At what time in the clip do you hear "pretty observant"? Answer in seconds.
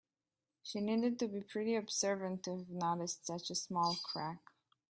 1.41-2.41